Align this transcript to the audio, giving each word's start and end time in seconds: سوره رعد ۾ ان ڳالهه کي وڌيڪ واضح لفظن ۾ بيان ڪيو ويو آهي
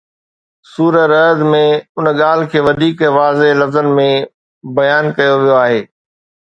سوره 0.73 1.03
رعد 1.13 1.39
۾ 1.51 1.59
ان 1.97 2.05
ڳالهه 2.19 2.49
کي 2.51 2.59
وڌيڪ 2.67 2.97
واضح 3.17 3.49
لفظن 3.61 3.87
۾ 4.01 4.09
بيان 4.77 5.03
ڪيو 5.17 5.35
ويو 5.41 5.55
آهي 5.65 5.81